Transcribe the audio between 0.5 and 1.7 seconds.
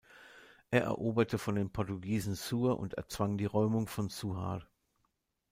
Er eroberte von den